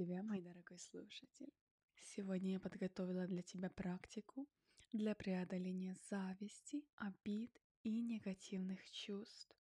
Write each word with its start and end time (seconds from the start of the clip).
тебя, 0.00 0.22
мой 0.22 0.40
дорогой 0.40 0.78
слушатель. 0.78 1.52
Сегодня 1.94 2.52
я 2.52 2.60
подготовила 2.60 3.26
для 3.26 3.42
тебя 3.42 3.68
практику 3.68 4.48
для 4.92 5.14
преодоления 5.14 5.94
зависти, 6.08 6.82
обид 6.96 7.60
и 7.82 8.00
негативных 8.00 8.90
чувств. 8.90 9.54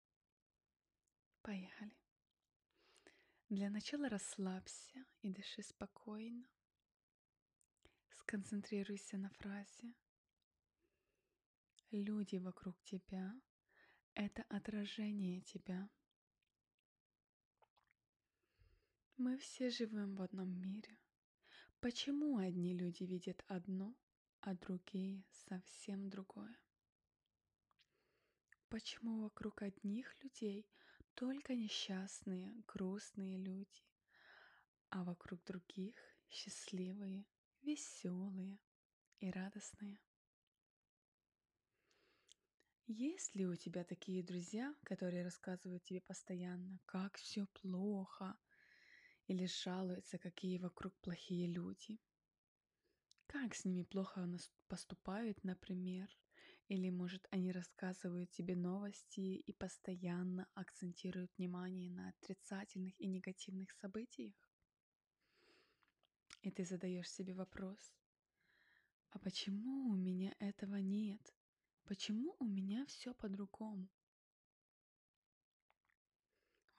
Поехали. 1.42 1.94
Для 3.50 3.70
начала 3.70 4.08
расслабься 4.08 5.06
и 5.22 5.30
дыши 5.30 5.62
спокойно. 5.62 6.48
Сконцентрируйся 8.12 9.18
на 9.18 9.30
фразе. 9.32 9.94
Люди 11.92 12.38
вокруг 12.38 12.82
тебя— 12.84 13.34
это 14.14 14.44
отражение 14.44 15.42
тебя. 15.42 15.90
Мы 19.20 19.38
все 19.38 19.70
живем 19.70 20.16
в 20.16 20.22
одном 20.22 20.50
мире. 20.62 20.98
Почему 21.82 22.38
одни 22.38 22.74
люди 22.74 23.04
видят 23.04 23.44
одно, 23.50 23.94
а 24.40 24.54
другие 24.54 25.26
совсем 25.50 26.10
другое? 26.10 26.58
Почему 28.70 29.22
вокруг 29.24 29.62
одних 29.62 30.16
людей 30.24 30.66
только 31.16 31.54
несчастные, 31.54 32.64
грустные 32.66 33.38
люди, 33.38 33.84
а 34.88 35.04
вокруг 35.04 35.44
других 35.44 35.96
счастливые, 36.30 37.26
веселые 37.62 38.58
и 39.20 39.30
радостные? 39.30 40.00
Есть 42.88 43.36
ли 43.36 43.46
у 43.46 43.58
тебя 43.58 43.84
такие 43.84 44.24
друзья, 44.24 44.74
которые 44.86 45.24
рассказывают 45.24 45.84
тебе 45.84 46.00
постоянно, 46.00 46.80
как 46.86 47.18
все 47.18 47.48
плохо, 47.48 48.38
или 49.30 49.46
жалуются, 49.46 50.18
какие 50.18 50.58
вокруг 50.58 50.94
плохие 51.02 51.48
люди. 51.48 52.00
Как 53.28 53.54
с 53.54 53.64
ними 53.64 53.84
плохо 53.84 54.28
поступают, 54.68 55.44
например, 55.44 56.10
или, 56.68 56.90
может, 56.90 57.28
они 57.30 57.52
рассказывают 57.52 58.32
тебе 58.32 58.56
новости 58.56 59.20
и 59.20 59.54
постоянно 59.54 60.48
акцентируют 60.56 61.32
внимание 61.38 61.92
на 61.92 62.10
отрицательных 62.10 63.00
и 63.00 63.06
негативных 63.06 63.72
событиях? 63.74 64.34
И 66.42 66.50
ты 66.50 66.66
задаешь 66.66 67.12
себе 67.12 67.36
вопрос, 67.36 67.94
а 69.12 69.20
почему 69.20 69.90
у 69.92 69.96
меня 69.96 70.34
этого 70.40 70.78
нет? 70.78 71.22
Почему 71.84 72.36
у 72.40 72.46
меня 72.46 72.84
все 72.88 73.14
по-другому? 73.14 73.90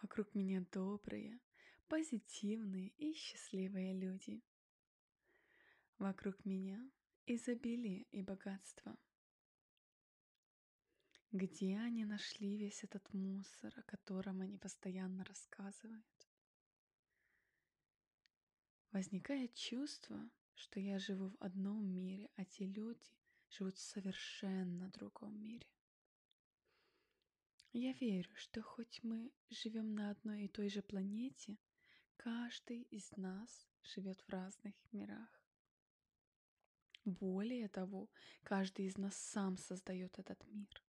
Вокруг 0.02 0.34
меня 0.34 0.66
добрые, 0.72 1.38
позитивные 1.90 2.90
и 2.98 3.12
счастливые 3.12 3.92
люди. 3.92 4.40
Вокруг 5.98 6.44
меня 6.44 6.88
изобилие 7.26 8.04
и 8.12 8.22
богатство. 8.22 8.96
Где 11.32 11.78
они 11.78 12.04
нашли 12.04 12.56
весь 12.56 12.84
этот 12.84 13.12
мусор, 13.12 13.74
о 13.76 13.82
котором 13.82 14.40
они 14.40 14.56
постоянно 14.56 15.24
рассказывают? 15.24 16.28
Возникает 18.92 19.54
чувство, 19.54 20.30
что 20.54 20.78
я 20.78 21.00
живу 21.00 21.30
в 21.30 21.36
одном 21.40 21.84
мире, 21.84 22.30
а 22.36 22.44
те 22.44 22.66
люди 22.66 23.10
живут 23.48 23.76
в 23.76 23.82
совершенно 23.82 24.90
другом 24.90 25.42
мире. 25.42 25.66
Я 27.72 27.92
верю, 27.94 28.30
что 28.36 28.62
хоть 28.62 29.02
мы 29.02 29.32
живем 29.48 29.96
на 29.96 30.10
одной 30.10 30.44
и 30.44 30.48
той 30.48 30.68
же 30.68 30.82
планете, 30.82 31.58
Каждый 32.22 32.82
из 32.90 33.16
нас 33.16 33.66
живет 33.82 34.20
в 34.20 34.28
разных 34.28 34.74
мирах. 34.92 35.42
Более 37.06 37.66
того, 37.68 38.10
каждый 38.42 38.88
из 38.88 38.98
нас 38.98 39.16
сам 39.16 39.56
создает 39.56 40.18
этот 40.18 40.44
мир. 40.48 40.84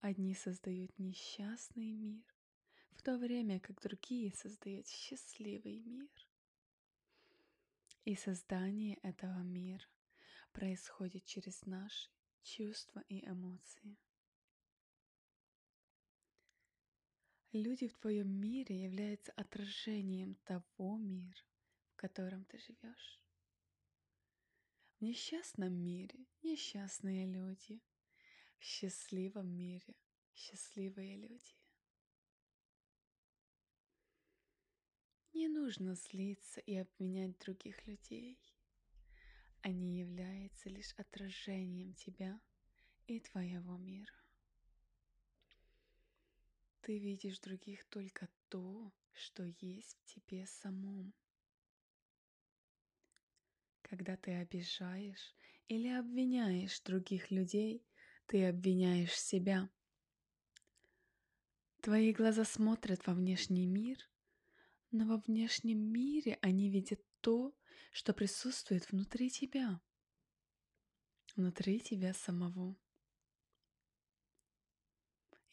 Одни 0.00 0.34
создают 0.34 0.98
несчастный 0.98 1.92
мир, 1.92 2.24
в 2.90 3.02
то 3.02 3.16
время 3.16 3.60
как 3.60 3.80
другие 3.80 4.32
создают 4.32 4.88
счастливый 4.88 5.78
мир. 5.78 6.10
И 8.04 8.16
создание 8.16 8.96
этого 9.04 9.38
мира 9.44 9.86
происходит 10.50 11.26
через 11.26 11.64
наши 11.64 12.10
чувства 12.42 13.04
и 13.08 13.24
эмоции. 13.24 13.96
Люди 17.52 17.86
в 17.86 17.92
твоем 17.98 18.30
мире 18.30 18.82
являются 18.82 19.30
отражением 19.32 20.36
того 20.36 20.96
мира, 20.96 21.44
в 21.90 21.96
котором 21.96 22.46
ты 22.46 22.56
живешь. 22.56 23.20
В 24.98 25.02
несчастном 25.02 25.74
мире 25.74 26.24
несчастные 26.42 27.26
люди, 27.26 27.82
в 28.58 28.62
счастливом 28.64 29.48
мире 29.48 29.94
счастливые 30.32 31.16
люди. 31.16 31.54
Не 35.34 35.48
нужно 35.48 35.94
злиться 35.94 36.60
и 36.60 36.74
обвинять 36.76 37.38
других 37.38 37.86
людей. 37.86 38.40
Они 39.60 39.98
являются 39.98 40.70
лишь 40.70 40.94
отражением 40.94 41.92
тебя 41.92 42.40
и 43.06 43.20
твоего 43.20 43.76
мира. 43.76 44.21
Ты 46.82 46.98
видишь 46.98 47.38
других 47.38 47.84
только 47.84 48.28
то, 48.48 48.92
что 49.12 49.44
есть 49.60 49.96
в 50.00 50.04
тебе 50.04 50.46
самом. 50.46 51.14
Когда 53.82 54.16
ты 54.16 54.32
обижаешь 54.32 55.36
или 55.68 55.86
обвиняешь 55.88 56.80
других 56.80 57.30
людей, 57.30 57.86
ты 58.26 58.48
обвиняешь 58.48 59.16
себя. 59.16 59.70
Твои 61.82 62.12
глаза 62.12 62.44
смотрят 62.44 63.06
во 63.06 63.14
внешний 63.14 63.66
мир, 63.66 63.98
но 64.90 65.06
во 65.06 65.18
внешнем 65.18 65.78
мире 65.78 66.36
они 66.42 66.68
видят 66.68 67.00
то, 67.20 67.54
что 67.92 68.12
присутствует 68.12 68.90
внутри 68.90 69.30
тебя, 69.30 69.80
внутри 71.36 71.78
тебя 71.78 72.12
самого. 72.12 72.76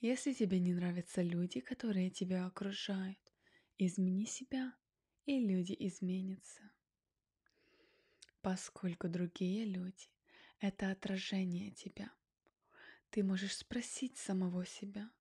Если 0.02 0.32
тебе 0.32 0.60
не 0.60 0.74
нравятся 0.74 1.22
люди, 1.22 1.60
которые 1.60 2.10
тебя 2.10 2.46
окружают, 2.46 3.20
измени 3.78 4.26
себя, 4.26 4.74
и 5.26 5.46
люди 5.46 5.76
изменятся. 5.78 6.72
Поскольку 8.42 9.10
другие 9.10 9.66
люди— 9.66 10.10
это 10.62 10.90
отражение 10.90 11.72
тебя, 11.72 12.14
ты 13.10 13.24
можешь 13.24 13.58
спросить 13.58 14.18
самого 14.18 14.66
себя, 14.66 15.12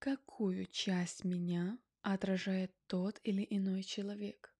какую 0.00 0.66
часть 0.66 1.24
меня 1.24 1.78
отражает 2.02 2.74
тот 2.88 3.20
или 3.22 3.46
иной 3.48 3.84
человек. 3.84 4.52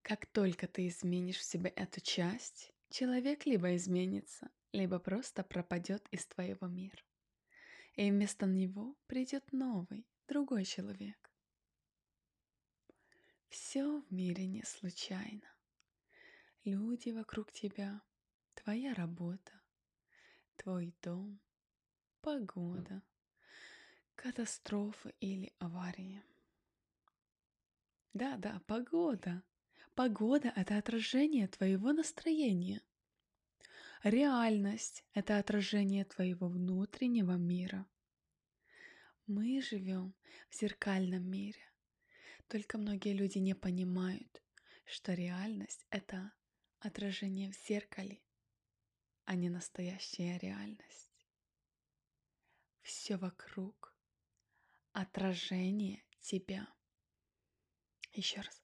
Как 0.00 0.24
только 0.24 0.66
ты 0.68 0.88
изменишь 0.88 1.36
в 1.38 1.42
себе 1.42 1.68
эту 1.68 2.00
часть, 2.00 2.72
человек 2.88 3.44
либо 3.44 3.76
изменится, 3.76 4.50
либо 4.76 4.98
просто 4.98 5.42
пропадет 5.42 6.06
из 6.10 6.26
твоего 6.26 6.66
мира. 6.66 7.02
И 7.94 8.10
вместо 8.10 8.44
него 8.44 8.94
придет 9.06 9.50
новый, 9.52 10.06
другой 10.28 10.64
человек. 10.66 11.30
Все 13.48 14.00
в 14.02 14.12
мире 14.12 14.46
не 14.46 14.62
случайно. 14.64 15.48
Люди 16.64 17.10
вокруг 17.10 17.52
тебя, 17.52 18.02
твоя 18.54 18.92
работа, 18.92 19.52
твой 20.56 20.94
дом, 21.02 21.40
погода, 22.20 23.02
катастрофы 24.14 25.14
или 25.20 25.54
аварии. 25.58 26.22
Да, 28.12 28.36
да, 28.36 28.60
погода. 28.66 29.42
Погода— 29.94 30.52
это 30.56 30.76
отражение 30.76 31.48
твоего 31.48 31.94
настроения. 31.94 32.82
Реальность— 34.02 35.04
это 35.14 35.38
отражение 35.38 36.04
твоего 36.04 36.48
внутреннего 36.48 37.32
мира. 37.32 37.86
Мы 39.26 39.60
живем 39.62 40.14
в 40.50 40.54
зеркальном 40.54 41.28
мире. 41.28 41.60
Только 42.48 42.78
многие 42.78 43.14
люди 43.14 43.38
не 43.38 43.54
понимают, 43.54 44.42
что 44.84 45.14
реальность— 45.14 45.86
это 45.90 46.32
отражение 46.78 47.50
в 47.50 47.56
зеркале, 47.66 48.22
а 49.24 49.34
не 49.34 49.48
настоящая 49.48 50.38
реальность. 50.38 51.26
Все 52.82 53.16
вокруг— 53.16 53.96
отражение 54.92 56.04
тебя. 56.20 56.72
Еще 58.12 58.40
раз. 58.40 58.62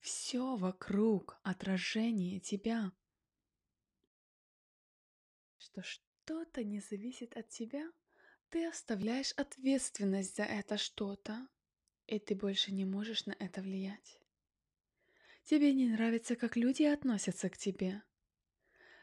Все 0.00 0.56
вокруг— 0.56 1.38
отражение 1.42 2.40
тебя 2.40 2.92
что 5.82 6.04
что-то 6.30 6.62
не 6.62 6.78
зависит 6.78 7.36
от 7.36 7.48
тебя, 7.48 7.90
ты 8.50 8.64
оставляешь 8.68 9.32
ответственность 9.32 10.36
за 10.36 10.44
это 10.44 10.76
что-то. 10.76 11.48
и 12.06 12.18
ты 12.18 12.34
больше 12.36 12.72
не 12.72 12.84
можешь 12.84 13.26
на 13.26 13.36
это 13.38 13.62
влиять. 13.62 14.20
Тебе 15.44 15.72
не 15.72 15.88
нравится, 15.88 16.36
как 16.36 16.56
люди 16.56 16.84
относятся 16.84 17.48
к 17.48 17.56
тебе. 17.56 18.02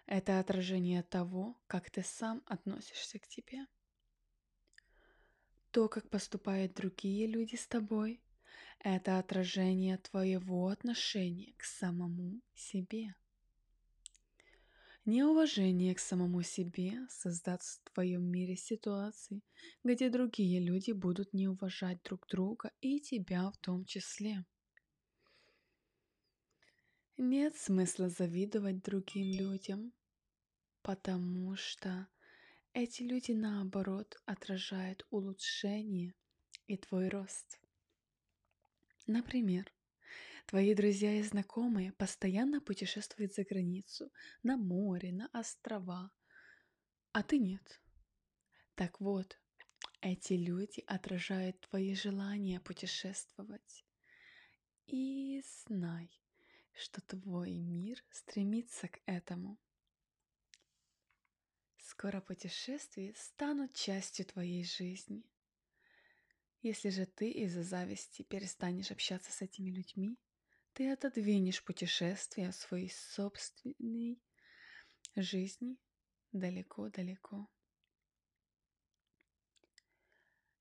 Это 0.06 0.40
отражение 0.40 1.04
того, 1.04 1.62
как 1.68 1.90
ты 1.90 2.02
сам 2.04 2.44
относишься 2.46 3.20
к 3.20 3.28
тебе. 3.28 3.66
То, 5.72 5.90
как 5.90 6.10
поступают 6.10 6.74
другие 6.74 7.28
люди 7.28 7.56
с 7.56 7.68
тобой, 7.68 8.22
это 8.80 9.20
отражение 9.20 9.98
твоего 9.98 10.68
отношения 10.68 11.54
к 11.58 11.64
самому 11.64 12.42
себе. 12.54 13.16
Неуважение 15.08 15.96
к 15.96 16.00
самому 16.00 16.42
себе 16.42 17.08
создаст 17.10 17.80
в 17.80 17.94
твоем 17.94 18.24
мире 18.24 18.58
ситуации, 18.58 19.42
где 19.82 20.10
другие 20.10 20.60
люди 20.60 20.92
будут 20.92 21.34
не 21.34 21.48
уважать 21.48 22.04
друг 22.04 22.28
друга 22.28 22.74
и 22.82 23.00
тебя 23.00 23.50
в 23.50 23.56
том 23.60 23.86
числе. 23.86 24.44
Нет 27.16 27.56
смысла 27.56 28.10
завидовать 28.10 28.84
другим 28.84 29.32
людям, 29.32 29.94
потому 30.82 31.56
что 31.56 32.10
эти 32.74 33.04
люди 33.04 33.32
наоборот 33.32 34.22
отражают 34.26 35.08
улучшение 35.10 36.16
и 36.68 36.76
твой 36.76 37.08
рост. 37.08 37.62
Например, 39.06 39.72
Твои 40.48 40.74
друзья 40.74 41.14
и 41.14 41.24
знакомые 41.24 41.92
постоянно 41.92 42.62
путешествуют 42.62 43.34
за 43.34 43.44
границу, 43.44 44.14
на 44.44 44.56
море, 44.56 45.12
на 45.12 45.28
острова, 45.34 46.10
а 47.12 47.22
ты 47.22 47.38
нет. 47.38 47.82
Так 48.76 49.02
вот, 49.02 49.38
эти 50.00 50.34
люди 50.34 50.86
отражают 50.88 51.60
твои 51.60 51.94
желания 51.96 52.62
путешествовать. 52.62 53.86
И 54.86 55.44
знай, 55.66 56.10
что 56.72 57.02
твой 57.02 57.58
мир 57.58 58.02
стремится 58.10 58.88
к 58.88 59.02
этому. 59.06 59.60
Скоро 61.76 62.22
путешествия 62.22 63.14
станут 63.18 63.74
частью 63.74 64.26
твоей 64.26 64.64
жизни. 64.64 65.26
Если 66.62 66.88
же 66.88 67.06
ты 67.06 67.32
из-за 67.32 67.64
зависти 67.64 68.22
перестанешь 68.22 68.92
общаться 68.92 69.34
с 69.34 69.42
этими 69.42 69.72
людьми, 69.72 70.18
ты 70.78 70.92
отодвинешь 70.92 71.64
путешествие 71.64 72.52
своей 72.52 72.92
собственной 72.92 74.22
жизни 75.16 75.80
далеко-далеко. 76.34 77.50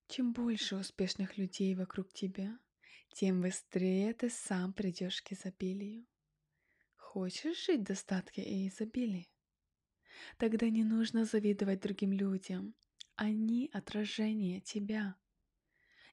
Чем 0.09 0.33
больше 0.33 0.77
успешных 0.77 1.37
людей 1.37 1.75
вокруг 1.75 2.15
тебя, 2.15 2.59
тем 3.13 3.43
быстрее 3.43 4.15
ты 4.15 4.31
сам 4.31 4.73
придешь 4.73 5.21
к 5.21 5.33
изобилию. 5.33 6.07
Хочешь 6.97 7.67
жить 7.67 7.83
в 7.83 7.85
достатке 7.85 8.43
и 8.43 8.69
изобилии? 8.69 9.29
Тогда 10.39 10.71
не 10.71 10.83
нужно 10.83 11.27
завидовать 11.27 11.83
другим 11.83 12.15
людям. 12.15 12.75
Они 13.17 13.69
отражение 13.71 14.63
тебя. 14.63 15.15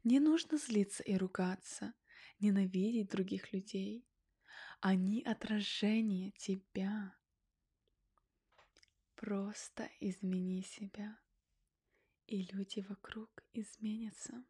Не 0.04 0.20
нужно 0.20 0.58
злиться 0.58 1.04
и 1.04 1.16
ругаться 1.16 1.94
ненавидеть 2.40 3.10
других 3.10 3.54
людей. 3.54 4.08
Они 4.80 5.22
отражение 5.24 6.32
тебя. 6.32 7.16
Просто 9.16 9.90
измени 10.02 10.64
себя, 10.64 11.18
и 12.28 12.44
люди 12.52 12.82
вокруг 12.90 13.44
изменятся. 13.54 14.44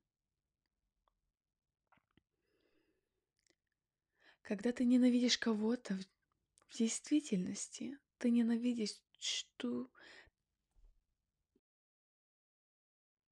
Когда 4.42 4.72
ты 4.72 4.84
ненавидишь 4.84 5.38
кого-то, 5.38 5.98
в 6.68 6.78
действительности 6.78 8.00
ты 8.18 8.32
ненавидишь 8.32 9.00
что 9.20 9.90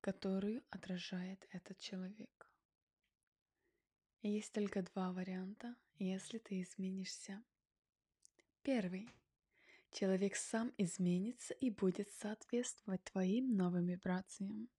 которую 0.02 0.64
отражает 0.70 1.48
этот 1.52 1.78
человек. 1.78 2.51
Есть 4.22 4.54
только 4.54 4.84
два 4.84 5.12
варианта, 5.12 5.76
если 5.98 6.38
ты 6.38 6.62
изменишься. 6.62 7.44
Первый. 8.62 9.10
Человек 9.92 10.36
сам 10.36 10.72
изменится 10.78 11.56
и 11.56 11.72
будет 11.72 12.12
соответствовать 12.12 13.04
твоим 13.04 13.58
новым 13.58 13.88
вибрациям. 13.88 14.70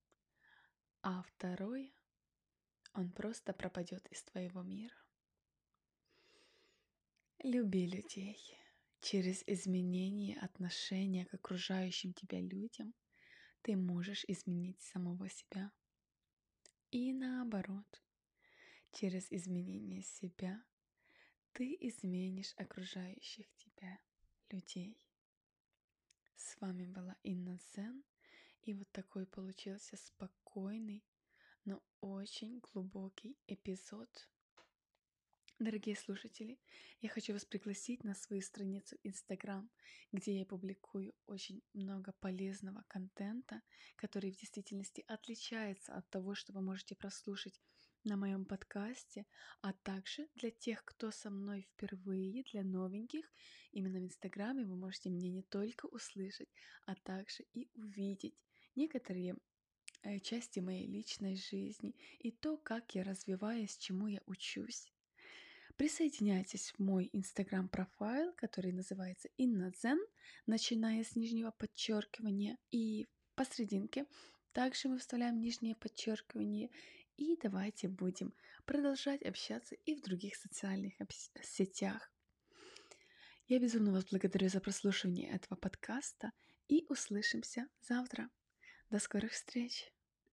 А 1.02 1.22
второй. 1.22 1.92
Он 2.94 3.10
просто 3.10 3.52
пропадет 3.52 4.06
из 4.12 4.22
твоего 4.22 4.62
мира. 4.62 4.94
Люби 7.42 7.86
людей. 7.86 8.38
Через 9.00 9.42
изменение 9.48 10.38
отношения 10.38 11.26
к 11.26 11.34
окружающим 11.34 12.12
тебя 12.12 12.40
людям 12.40 12.94
ты 13.62 13.76
можешь 13.76 14.24
изменить 14.28 14.80
самого 14.80 15.28
себя. 15.28 15.72
И 16.92 17.12
наоборот, 17.12 18.02
Через 18.92 19.32
изменение 19.32 20.02
себя 20.02 20.62
ты 21.52 21.76
изменишь 21.80 22.54
окружающих 22.56 23.46
тебя 23.54 23.98
людей. 24.50 24.98
С 26.36 26.60
вами 26.60 26.86
была 26.86 27.16
Инна 27.22 27.58
Зен, 27.74 28.04
и 28.62 28.74
вот 28.74 28.90
такой 28.92 29.26
получился 29.26 29.96
спокойный, 29.96 31.04
но 31.64 31.82
очень 32.00 32.60
глубокий 32.60 33.36
эпизод 33.46 34.28
Дорогие 35.62 35.94
слушатели, 35.94 36.58
я 37.00 37.08
хочу 37.08 37.34
вас 37.34 37.44
пригласить 37.44 38.02
на 38.02 38.14
свою 38.14 38.42
страницу 38.42 38.96
Instagram, 39.04 39.70
где 40.10 40.36
я 40.36 40.44
публикую 40.44 41.14
очень 41.26 41.62
много 41.72 42.12
полезного 42.12 42.84
контента, 42.88 43.62
который 43.94 44.32
в 44.32 44.36
действительности 44.36 45.04
отличается 45.06 45.94
от 45.94 46.10
того, 46.10 46.34
что 46.34 46.52
вы 46.52 46.62
можете 46.62 46.96
прослушать 46.96 47.60
на 48.04 48.16
моем 48.16 48.44
подкасте, 48.44 49.26
а 49.60 49.72
также 49.72 50.28
для 50.34 50.50
тех, 50.50 50.84
кто 50.84 51.10
со 51.10 51.30
мной 51.30 51.62
впервые, 51.62 52.44
для 52.52 52.62
новеньких, 52.62 53.24
именно 53.72 54.00
в 54.00 54.04
Инстаграме 54.04 54.64
вы 54.64 54.76
можете 54.76 55.10
меня 55.10 55.30
не 55.30 55.42
только 55.42 55.86
услышать, 55.86 56.48
а 56.86 56.94
также 56.94 57.44
и 57.52 57.70
увидеть 57.74 58.34
некоторые 58.74 59.36
э, 60.02 60.18
части 60.20 60.60
моей 60.60 60.86
личной 60.86 61.36
жизни 61.36 61.94
и 62.18 62.30
то, 62.32 62.56
как 62.56 62.94
я 62.94 63.04
развиваюсь, 63.04 63.76
чему 63.76 64.08
я 64.08 64.20
учусь. 64.26 64.92
Присоединяйтесь 65.76 66.72
в 66.72 66.78
мой 66.80 67.08
инстаграм-профайл, 67.12 68.32
который 68.34 68.72
называется 68.72 69.28
Иннадзен, 69.38 69.98
начиная 70.46 71.02
с 71.02 71.16
нижнего 71.16 71.50
подчеркивания 71.50 72.58
и 72.70 73.06
посерединке. 73.34 74.06
Также 74.52 74.88
мы 74.88 74.98
вставляем 74.98 75.40
нижнее 75.40 75.74
подчеркивание 75.74 76.70
и 77.16 77.36
давайте 77.36 77.88
будем 77.88 78.34
продолжать 78.64 79.22
общаться 79.22 79.74
и 79.84 79.94
в 79.94 80.02
других 80.02 80.36
социальных 80.36 80.94
сетях. 81.42 82.10
Я 83.48 83.58
безумно 83.58 83.92
вас 83.92 84.04
благодарю 84.04 84.48
за 84.48 84.60
прослушивание 84.60 85.30
этого 85.30 85.56
подкаста 85.56 86.32
и 86.68 86.86
услышимся 86.88 87.68
завтра. 87.80 88.30
До 88.90 88.98
скорых 88.98 89.32
встреч! 89.32 89.92